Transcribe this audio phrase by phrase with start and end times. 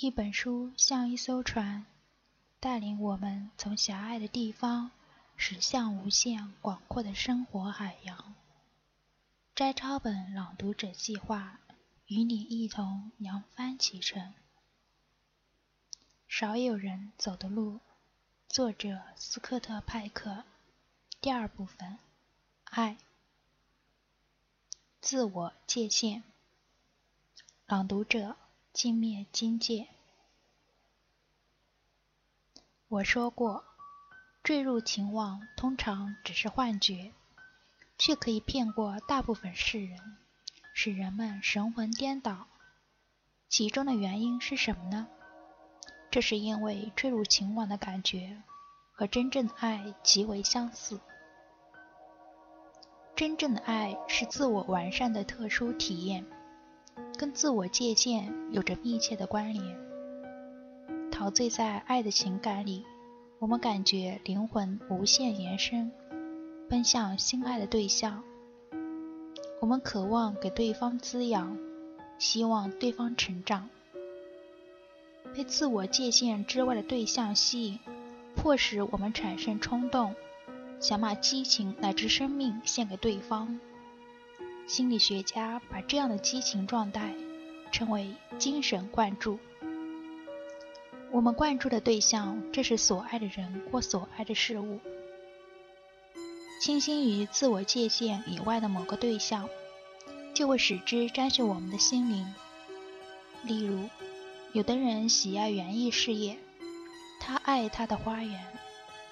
[0.00, 1.84] 一本书像一艘船，
[2.60, 4.92] 带领我们从狭隘的地方
[5.36, 8.36] 驶向无限广阔的生活海洋。
[9.56, 11.58] 摘抄本朗读者计划
[12.06, 14.34] 与你一同扬帆启程。
[16.28, 17.80] 少有人走的路，
[18.48, 20.44] 作者斯科特·派克。
[21.20, 21.98] 第二部分，
[22.66, 22.98] 爱，
[25.00, 26.22] 自我界限。
[27.66, 28.36] 朗读者。
[28.70, 29.88] 镜灭金界。
[32.90, 33.64] 我说过，
[34.42, 37.12] 坠入情网通常只是幻觉，
[37.98, 40.16] 却可以骗过大部分世人，
[40.72, 42.46] 使人们神魂颠倒。
[43.50, 45.06] 其中的原因是什么呢？
[46.10, 48.42] 这是因为坠入情网的感觉
[48.92, 50.98] 和真正的爱极为相似。
[53.14, 56.24] 真正的爱是自我完善的特殊体验。
[57.18, 59.87] 跟自我界限有着密切的关联。
[61.18, 62.84] 陶醉在爱的情感里，
[63.40, 65.90] 我们感觉灵魂无限延伸，
[66.68, 68.22] 奔向心爱的对象。
[69.60, 71.58] 我们渴望给对方滋养，
[72.20, 73.68] 希望对方成长。
[75.34, 77.80] 被自我界限之外的对象吸引，
[78.36, 80.14] 迫使我们产生冲动，
[80.78, 83.58] 想把激情乃至生命献给对方。
[84.68, 87.12] 心理学家把这样的激情状态
[87.72, 89.40] 称为精神灌注。
[91.10, 94.78] 我们灌注的对象，这是所爱的人或所爱的事物。
[96.60, 99.48] 倾心于自我界限以外的某个对象，
[100.34, 102.34] 就会使之沾血我们的心灵。
[103.42, 103.88] 例如，
[104.52, 106.36] 有的人喜爱园艺事业，
[107.20, 108.46] 他爱他的花园，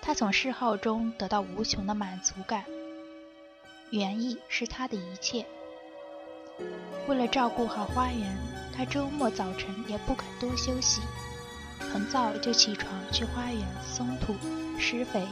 [0.00, 2.64] 他从嗜好中得到无穷的满足感。
[3.90, 5.44] 园艺是他的一切。
[7.06, 8.36] 为了照顾好花园，
[8.74, 11.02] 他周末早晨也不肯多休息，
[11.92, 14.34] 很早就起床去花园松土、
[14.78, 15.28] 施肥。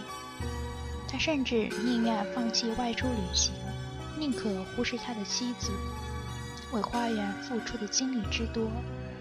[1.09, 3.55] 他甚至宁愿放弃外出旅行，
[4.19, 5.73] 宁可忽视他的妻子。
[6.73, 8.71] 为花园付出的精力之多，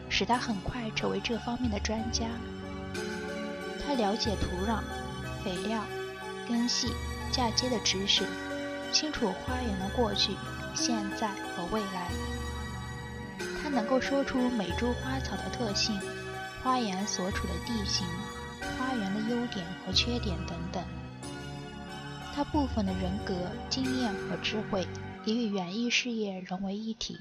[0.09, 2.25] 使他很快成为这方面的专家。
[3.85, 4.81] 他了解土壤、
[5.43, 5.81] 肥料、
[6.47, 6.89] 根系、
[7.31, 8.23] 嫁接的知识。
[8.91, 10.33] 清楚花园的过去、
[10.75, 12.09] 现在和未来。
[13.61, 15.99] 他能够说出每株花草的特性、
[16.63, 18.05] 花园所处的地形、
[18.77, 20.83] 花园的优点和缺点等等。
[22.33, 23.33] 他部分的人格、
[23.69, 24.87] 经验和智慧
[25.25, 27.17] 也与园艺事业融为一体。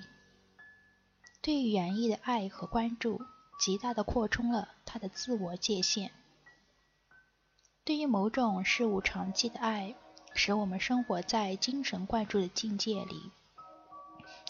[1.41, 3.21] 对于园艺的爱和关注，
[3.61, 6.13] 极大地扩充了他的自我界限。
[7.85, 9.95] 对于某种事物长期的爱。
[10.35, 13.33] 使我们生活在精神灌注的境界里，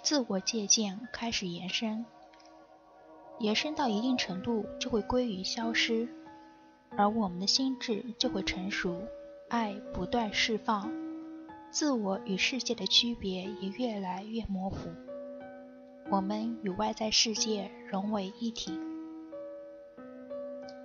[0.02, 2.04] 自我界限开始延伸，
[3.38, 6.08] 延伸到一定程度就会归于消失，
[6.90, 9.00] 而我们的心智就会成熟，
[9.48, 10.90] 爱不断释放，
[11.70, 14.88] 自我与世界的区别也越来越模糊，
[16.10, 18.72] 我们与外在世界融为一体。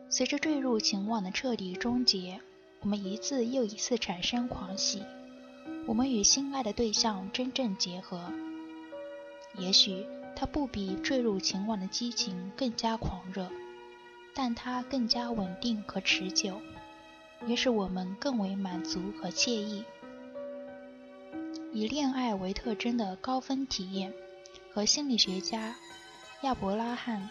[0.09, 2.39] 随着坠入情网的彻底终结。
[2.81, 5.01] 我们一次又一次产生狂喜，
[5.87, 8.29] 我们与心爱的对象真正结合。
[9.57, 10.05] 也许
[10.35, 13.49] 它不比坠入情网的激情更加狂热，
[14.33, 16.61] 但它更加稳定和持久，
[17.45, 19.83] 也使我们更为满足和惬意。
[21.71, 24.13] 以恋爱为特征的高分体验，
[24.73, 25.75] 和心理学家
[26.41, 27.29] 亚伯拉罕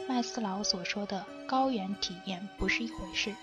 [0.08, 3.34] ·麦斯劳所说的高原体验不是一回事。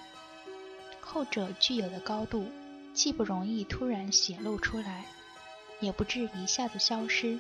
[1.00, 2.46] 后者具有的高度，
[2.94, 5.06] 既不容易突然显露出来，
[5.80, 7.38] 也不至一下子消失。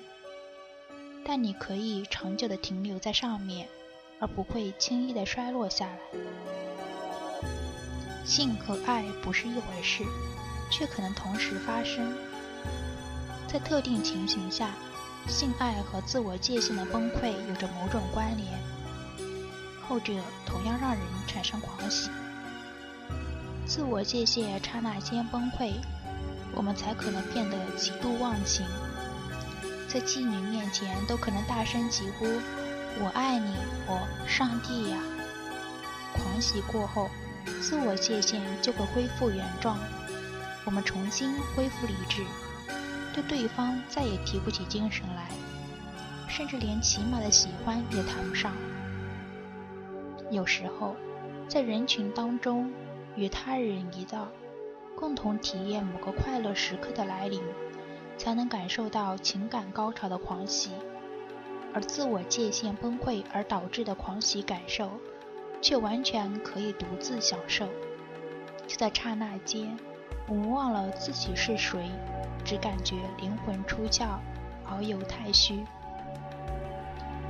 [1.25, 3.67] 但你可以长久地停留在上面，
[4.19, 5.99] 而不会轻易地衰落下来。
[8.25, 10.03] 性和爱不是一回事，
[10.71, 12.13] 却可能同时发生。
[13.47, 14.71] 在特定情形下，
[15.27, 18.47] 性爱和自我界限的崩溃有着某种关联，
[19.87, 20.13] 后者
[20.45, 22.09] 同样让人产生狂喜。
[23.65, 25.73] 自我界限刹那间崩溃，
[26.53, 28.65] 我们才可能变得极度忘情，
[29.91, 32.25] 在妓女面前都可能大声疾呼
[33.03, 33.53] “我爱你，
[33.87, 34.97] 我上帝呀！”
[36.15, 37.09] 狂喜过后，
[37.61, 39.77] 自我界限就会恢复原状，
[40.63, 42.23] 我们重新恢复理智，
[43.13, 45.27] 对对方再也提不起精神来，
[46.29, 48.53] 甚至连起码的喜欢也谈不上。
[50.29, 50.95] 有时候，
[51.49, 52.71] 在人群当中。
[53.17, 54.29] 与他人一道，
[54.95, 57.41] 共同体验某个快乐时刻的来临，
[58.21, 60.69] 才能感受到情感高潮的狂喜。
[61.73, 64.91] 而自我界限崩溃而导致的狂喜感受，
[65.59, 67.65] 却完全可以独自享受。
[68.67, 69.75] 就在刹那间，
[70.27, 71.89] 我们忘了自己是谁，
[72.45, 74.19] 只感觉灵魂出窍，
[74.69, 75.65] 遨游太虚。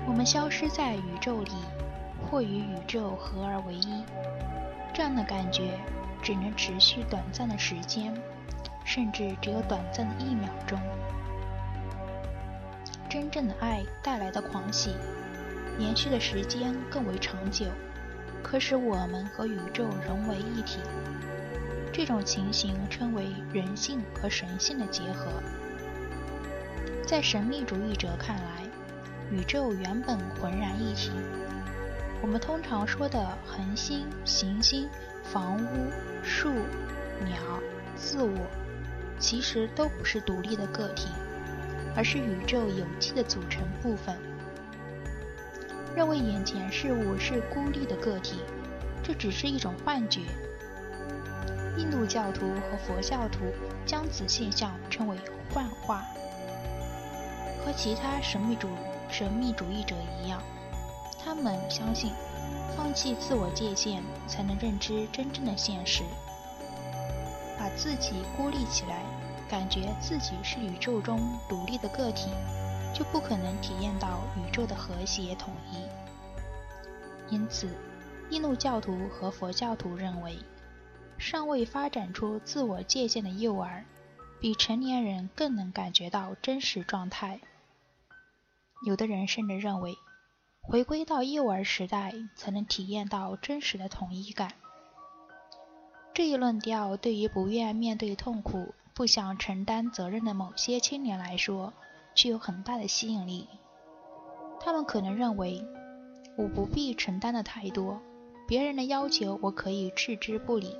[0.06, 1.52] 我们消失在宇宙里，
[2.30, 4.04] 或与宇宙合而为一。
[4.94, 5.80] 这样的感觉
[6.22, 8.14] 只能持续短暂的时间，
[8.84, 10.80] 甚至只有短暂的一秒钟。
[13.10, 14.96] 真正的爱带来的狂喜，
[15.78, 17.66] 延续的时间更为长久，
[18.42, 20.80] 可使我们和宇宙融为一体。
[21.94, 25.28] 这种情形称为人性和神性的结合。
[27.06, 28.64] 在神秘主义者看来，
[29.30, 31.12] 宇宙原本浑然一体。
[32.22, 34.88] 我们通常说的恒星、行星、
[35.22, 35.92] 房屋、
[36.24, 36.50] 树、
[37.26, 37.36] 鸟、
[37.98, 38.38] 自我，
[39.22, 41.08] 其实都不是独立的个体，
[41.96, 44.18] 而是宇宙有机的组成部分。
[45.96, 48.40] 认为眼前事物是孤立的个体，
[49.04, 50.22] 这只是一种幻觉。
[51.78, 53.40] 印度教徒和佛教徒
[53.86, 55.16] 将此现象称为
[55.54, 56.04] 幻化。
[57.64, 58.68] 和其他神秘主
[59.10, 60.42] 神秘主义者一样，
[61.24, 62.12] 他们相信，
[62.76, 66.04] 放弃自我界限才能认知真正的现实。
[67.76, 69.04] 自己孤立起来，
[69.50, 71.20] 感觉自己是宇宙中
[71.50, 72.30] 独立的个体，
[72.94, 77.34] 就不可能体验到宇宙的和谐统一。
[77.34, 77.70] 因此，
[78.30, 80.38] 印度教徒和佛教徒认为，
[81.18, 83.86] 尚未发展出自我界限的幼儿，
[84.40, 87.40] 比成年人更能感觉到真实状态。
[88.86, 89.96] 有的人甚至认为，
[90.62, 94.54] 回归到幼儿时代才能体验到真实的统一感。
[96.22, 101.74] 这一论调对于不愿面对痛苦、不想承担责任的某些青年来说，
[102.14, 103.48] 具有很大的吸引力。
[104.60, 105.66] 他们可能认为，
[106.38, 108.00] 我不必承担的太多，
[108.48, 110.78] 别人的要求我可以置之不理，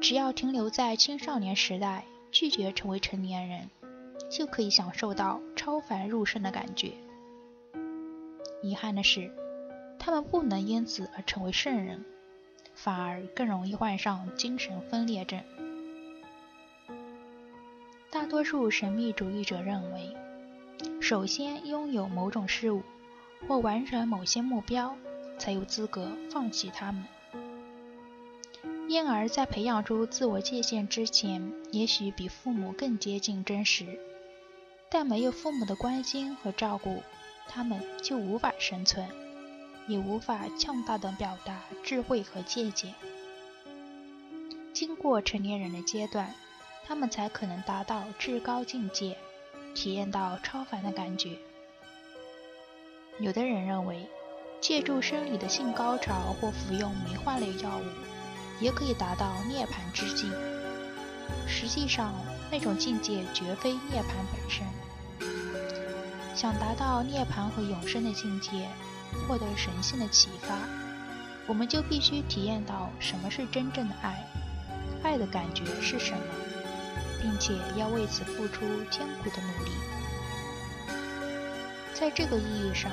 [0.00, 3.70] 只要停留在青少年时代，拒绝成为成年人。
[4.28, 6.90] 就可以享受到超凡入圣的感觉。
[8.64, 9.30] 遗憾的是，
[9.96, 12.04] 他们不能因此而成为圣人，
[12.74, 15.40] 反而更容易患上精神分裂症。
[18.10, 20.16] 大多数神秘主义者认为，
[21.00, 22.82] 首先拥有某种事物
[23.46, 24.96] 或完成某些目标，
[25.38, 27.04] 才有资格放弃它们。
[28.88, 34.00] 因而在培养出自我界限之前，也许比父母更接近真实。
[34.90, 37.00] 但没有父母的关心和照顾，
[37.46, 39.08] 他们就无法生存，
[39.86, 42.94] 也无法强大的表达智慧和见解。
[44.72, 46.34] 经过成年人的阶段，
[46.86, 49.16] 他们才可能达到至高境界，
[49.74, 51.36] 体验到超凡的感觉。
[53.18, 54.08] 有的人认为，
[54.60, 57.84] 借助生理的性高潮或服用迷幻类药物，
[58.60, 60.32] 也可以达到涅槃之境。
[61.46, 62.14] 实际上，
[62.50, 64.64] 那种境界绝非涅槃本身。
[66.34, 68.68] 想达到涅槃和永生的境界，
[69.26, 70.54] 获得神性的启发，
[71.46, 74.24] 我们就必须体验到什么是真正的爱，
[75.02, 76.22] 爱的感觉是什么，
[77.20, 78.60] 并且要为此付出
[78.90, 79.70] 艰苦的努力。
[81.94, 82.90] 在这个意义上，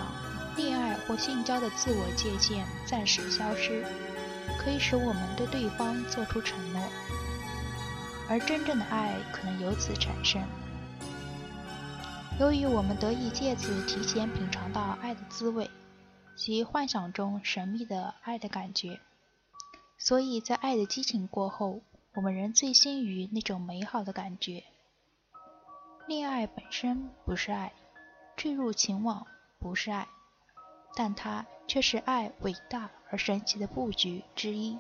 [0.56, 3.86] 恋爱或性交的自我界限暂时消失，
[4.58, 6.82] 可以使我们对对方做出承诺。
[8.30, 10.42] 而真正的爱可能由此产生。
[12.40, 15.70] 由于我们得以借此提前品尝到爱的滋味，
[16.38, 19.02] 及幻想中神秘的爱的感觉，
[19.98, 21.82] 所以在爱的激情过后，
[22.14, 24.64] 我们仍醉心于那种美好的感觉。
[26.08, 27.74] 恋爱本身不是爱，
[28.36, 29.26] 坠入情网
[29.60, 30.08] 不是爱，
[30.96, 34.78] 但它却是爱伟大而神奇的布局之一。